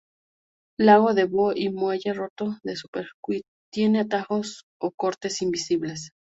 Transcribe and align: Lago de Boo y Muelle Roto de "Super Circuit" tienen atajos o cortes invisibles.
Lago 0.79 1.13
de 1.13 1.25
Boo 1.25 1.51
y 1.55 1.69
Muelle 1.69 2.13
Roto 2.15 2.57
de 2.63 2.75
"Super 2.75 3.05
Circuit" 3.05 3.45
tienen 3.71 4.01
atajos 4.01 4.65
o 4.79 4.89
cortes 4.89 5.43
invisibles. 5.43 6.09